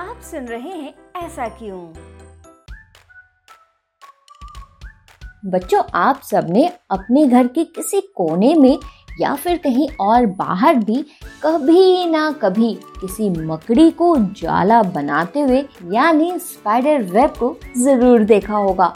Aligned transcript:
आप 0.00 0.20
सुन 0.22 0.46
रहे 0.46 0.70
हैं 0.70 0.92
ऐसा 1.16 1.46
क्यों? 1.48 1.78
बच्चों, 5.44 5.82
आप 5.94 6.20
सबने 6.22 6.66
अपने 6.90 7.26
घर 7.26 7.46
के 7.46 7.64
किसी 7.64 8.00
कोने 8.16 8.54
में 8.54 8.78
या 9.20 9.34
फिर 9.34 9.58
कहीं 9.58 9.88
और 10.00 10.26
बाहर 10.38 10.76
भी 10.76 10.96
कभी 11.42 12.06
ना 12.06 12.30
कभी 12.32 12.72
किसी 13.00 13.28
मकड़ी 13.30 13.90
को 13.90 14.14
जाला 14.16 14.82
बनाते 14.82 15.40
हुए, 15.40 15.60
यानी 15.92 16.38
स्पाइडर 16.38 17.02
वेब 17.02 17.34
को 17.38 17.54
ज़रूर 17.78 18.24
देखा 18.24 18.56
होगा। 18.56 18.92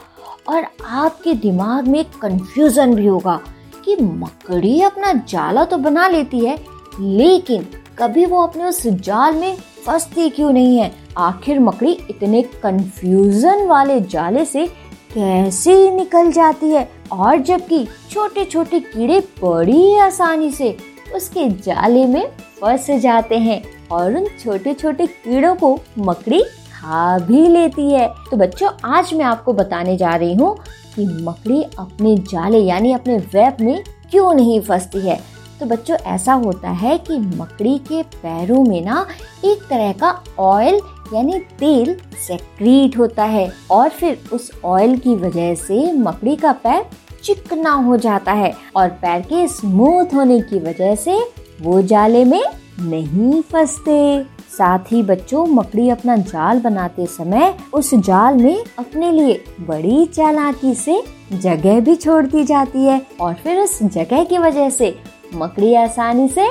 और 0.49 0.67
आपके 0.87 1.35
दिमाग 1.35 1.89
में 1.89 2.05
कंफ्यूजन 2.23 2.95
भी 2.95 3.07
होगा 3.07 3.41
कि 3.85 3.97
मकड़ी 4.01 4.81
अपना 4.83 5.13
जाला 5.29 5.65
तो 5.65 5.79
बना 5.79 6.09
लेती 6.09 6.45
है, 6.47 6.59
लेकिन 7.01 7.69
कभी 7.99 8.27
वो 8.27 8.43
अपने 8.43 8.65
उस 8.65 8.87
जाल 8.87 9.35
में 9.35 9.57
फंसती 9.87 10.29
क्यों 10.31 10.53
नहीं 10.53 10.79
है? 10.79 10.91
आखिर 11.19 11.59
मकड़ी 11.61 11.93
इतने 12.11 12.43
कंफ्यूजन 12.63 13.67
वाले 13.67 14.01
जाले 14.01 14.45
से 14.45 14.67
कैसे 15.15 15.91
निकल 15.91 16.31
जाती 16.33 16.71
है? 16.71 16.89
और 17.13 17.39
जबकि 17.39 17.87
छोटे 18.11 18.45
छोटे 18.45 18.81
कीड़े 18.81 19.21
बड़ी 19.43 19.97
आसानी 19.97 20.51
से 20.51 20.77
उसके 21.15 21.49
जाले 21.49 22.07
में 22.07 22.27
फंस 22.61 22.91
जाते 22.91 23.39
हैं 23.39 23.63
और 23.93 24.17
उन 24.17 24.27
छोटे 24.41 24.75
छोटे 24.75 25.07
कीड़ों 25.07 25.55
को 25.55 25.79
मकड़ी 25.99 26.43
खा 26.43 27.19
भी 27.19 27.47
लेती 27.49 27.91
है। 27.91 28.09
तो 28.31 28.37
बच्चों, 28.37 28.71
आज 28.85 29.15
मैं 29.15 29.25
आपको 29.25 29.53
बताने 29.53 29.97
जा 29.97 30.15
रही 30.17 30.35
हूँ 30.35 30.57
कि 30.97 31.07
मकड़ी 31.23 31.63
अपने 31.79 32.17
जाले 32.33 32.59
यानी 32.59 32.93
अपने 32.93 33.19
वेब 33.35 33.57
में 33.61 33.83
क्यों 34.11 34.33
नहीं 34.35 34.61
फंसती 34.61 35.01
है? 35.01 35.21
तो 35.65 35.71
बच्चों, 35.71 35.97
ऐसा 35.97 36.33
होता 36.33 36.71
है 36.71 36.99
कि 36.99 37.19
मकड़ी 37.19 37.79
के 37.79 38.03
पैरों 38.03 38.65
में 38.65 38.85
ना 38.85 39.07
एक 39.45 39.59
तरह 39.71 39.93
का 39.93 40.25
ऑयल 40.39 40.81
यानी 41.15 41.39
तेल 41.39 41.97
सेक्रीट 42.29 42.99
होता 42.99 43.25
है 43.25 43.53
और 43.71 43.89
फिर 43.89 44.19
उस 44.33 44.51
ऑयल 44.65 44.99
की 44.99 45.15
वजह 45.15 45.55
से 45.55 45.93
मकड़ी 45.93 46.37
का 46.37 46.53
पैर 46.53 46.87
चिकना 47.25 47.73
हो 47.73 47.97
जाता 47.97 48.33
है 48.33 48.55
और 48.77 48.89
पैर 48.89 49.21
के 49.21 49.49
स्मूथ 49.49 50.15
होने 50.15 50.41
की 50.41 50.59
वजह 50.59 50.95
से 50.95 51.19
वो 51.61 51.83
जाले 51.83 52.25
में 52.25 52.45
नहीं 52.81 53.43
फंसते। 53.43 54.23
साथ 54.59 54.79
ही 54.79 55.03
बच्चों, 55.03 55.47
मकड़ी 55.47 55.89
अपना 55.89 56.17
जाल 56.17 56.61
बनाते 56.61 57.07
समय 57.07 57.59
उस 57.73 57.95
जाल 57.95 58.35
में 58.35 58.65
अपने 58.79 59.13
लिए 59.13 59.45
बड़ी 59.61 60.07
चालाकी 60.07 60.75
से 60.75 61.03
जगह 61.33 61.81
भी 61.81 61.97
छोड़ती 61.97 62.45
जाती 62.45 62.85
है 62.85 63.07
और 63.21 63.35
फिर 63.35 63.59
उस 63.59 63.83
जगह 63.83 64.25
की 64.25 64.39
वजह 64.39 64.71
से 64.71 64.99
मकड़ी 65.35 65.75
आसानी 65.75 66.29
से 66.29 66.49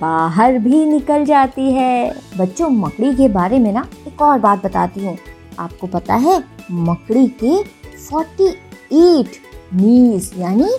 बाहर 0.00 0.58
भी 0.58 0.84
निकल 0.84 1.24
जाती 1.24 1.72
है। 1.72 2.14
बच्चों, 2.38 2.70
मकड़ी 2.70 3.14
के 3.14 3.28
बारे 3.28 3.58
में 3.58 3.72
ना 3.72 3.88
एक 4.08 4.22
और 4.22 4.38
बात 4.38 4.64
बताती 4.64 5.06
हूँ। 5.06 5.18
आपको 5.58 5.86
पता 5.86 6.14
है, 6.14 6.44
मकड़ी 6.72 7.26
के 7.26 7.62
48 8.06 9.26
नीज 9.74 10.32
यानी 10.38 10.70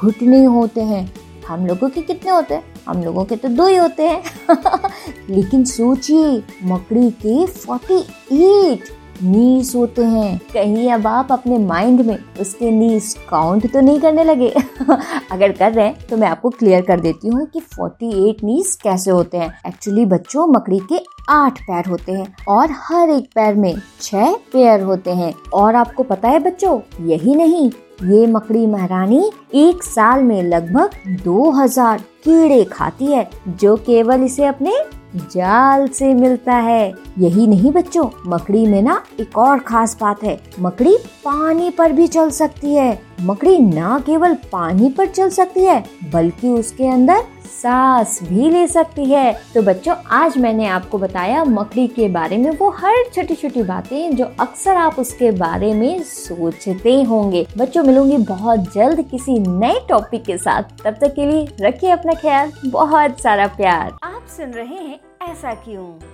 घुटने 0.00 0.44
होते 0.44 0.80
हैं। 0.80 1.12
हम 1.48 1.66
लोगों 1.66 1.88
के 1.88 2.02
कितने 2.02 2.30
होते 2.30 2.54
हैं? 2.54 2.62
हम 2.88 3.02
लोगों 3.02 3.24
के 3.24 3.36
तो 3.36 3.48
दो 3.48 3.66
ही 3.66 3.76
होते 3.76 4.02
हैं। 4.02 4.22
लेकिन 5.30 5.64
सोचिए, 5.64 6.42
मकड़ी 6.64 7.10
के 7.10 7.46
48 7.46 8.80
नीस 9.22 9.74
होते 9.76 10.04
हैं। 10.04 10.38
कहीं 10.54 10.90
अब 10.92 11.06
आप 11.06 11.32
अपने 11.32 11.58
माइंड 11.58 12.00
में 12.00 12.18
उसके 12.40 12.70
नीस 12.70 13.14
काउंट 13.28 13.72
तो 13.72 13.80
नहीं 13.80 14.00
करने 14.00 14.24
लगे। 14.24 14.48
अगर 15.32 15.52
कर 15.52 15.72
रहे 15.72 15.86
हैं 15.86 16.06
तो 16.10 16.16
मैं 16.16 16.28
आपको 16.28 16.50
क्लियर 16.50 16.82
कर 16.82 17.00
देती 17.00 17.28
हूँ 17.28 17.46
कि 17.46 17.60
48 17.60 18.44
नीस 18.44 18.74
कैसे 18.76 19.10
होते 19.10 19.38
हैं। 19.38 19.52
एक्चुअली 19.66 20.04
बच्चों 20.06 20.46
मकड़ी 20.46 20.78
के 20.78 21.00
आठ 21.30 21.60
पैर 21.60 21.88
होते 21.88 22.12
हैं 22.12 22.34
और 22.48 22.68
हर 22.70 23.10
एक 23.10 23.28
पैर 23.34 23.54
में 23.54 23.74
छह 24.00 24.32
पैर 24.52 24.80
होते 24.80 25.10
हैं। 25.10 25.32
और 25.54 25.74
आपको 25.74 26.02
पता 26.02 26.28
है 26.28 26.38
बच्चों, 26.38 26.78
यही 27.06 27.34
नहीं, 27.34 27.70
ये 28.04 28.26
मकड़ी 28.26 28.66
महारानी 28.66 29.30
एक 29.54 29.82
साल 29.82 30.22
में 30.22 30.42
लगभग 30.42 30.90
2000 31.24 32.00
कीड़े 32.24 32.62
खाती 32.64 33.06
है, 33.06 33.28
जो 33.48 33.76
केवल 33.76 34.22
इसे 34.22 34.44
अपने 34.44 34.72
जाल 35.16 35.88
से 35.88 36.14
मिलता 36.14 36.54
है। 36.54 36.94
यही 37.18 37.46
नहीं 37.46 37.72
बच्चों, 37.72 38.08
मकड़ी 38.26 38.66
में 38.66 38.82
ना 38.82 39.02
एक 39.20 39.38
और 39.38 39.58
खास 39.58 39.96
बात 40.00 40.24
है। 40.24 40.40
मकड़ी 40.60 40.96
पानी 41.24 41.70
पर 41.70 41.92
भी 41.92 42.06
चल 42.06 42.30
सकती 42.30 42.74
है। 42.74 43.02
मकड़ी 43.20 43.58
ना 43.58 44.02
केवल 44.06 44.34
पानी 44.34 44.88
पर 44.88 45.06
चल 45.06 45.28
सकती 45.28 45.64
है, 45.64 45.84
बल्कि 46.12 46.48
उसके 46.48 46.88
अंदर 46.88 47.22
सांस 47.44 48.18
भी 48.22 48.50
ले 48.50 48.66
सकती 48.66 49.04
है। 49.04 49.40
तो 49.54 49.62
बच्चों, 49.62 49.94
आज 50.10 50.38
मैंने 50.38 50.66
आपको 50.66 50.98
बताया 50.98 51.44
मकड़ी 51.44 51.86
के 51.86 52.08
बारे 52.08 52.38
में 52.38 52.50
वो 52.50 52.70
हर 52.70 52.94
छोटी 53.14 53.34
छोटी 53.34 53.62
बातें 53.62 54.16
जो 54.16 54.24
अक्सर 54.40 54.76
आप 54.76 54.98
उसके 54.98 55.30
बारे 55.30 55.74
में 55.74 56.02
सोचते 56.02 57.02
होंगे। 57.02 57.46
बच्चों, 57.58 57.82
मिलूँगी 57.82 58.16
बहुत 58.16 58.72
जल्द 58.74 59.02
किसी 59.02 59.38
नए 59.38 59.80
टॉपिक 59.88 60.24
के 60.24 60.36
साथ। 60.38 60.62
तब 60.84 60.96
तक 61.00 61.14
के 61.14 61.26
लिए 61.26 61.48
रखिए 61.60 61.90
अपना 61.90 62.12
ख्याल। 62.12 62.52
बहुत 62.66 63.20
सारा 63.20 63.46
प्यार। 63.46 63.92
आप 64.24 64.30
सुन 64.30 64.52
रहे 64.52 64.76
हैं 64.76 65.00
ऐसा 65.22 65.54
क्यों? 65.54 66.13